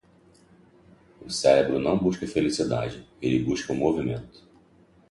O 1.23 1.29
cérebro 1.29 1.77
não 1.77 1.95
busca 1.95 2.25
felicidade, 2.25 3.07
ele 3.21 3.43
busca 3.43 3.71
o 3.71 3.75
movimento. 3.75 4.43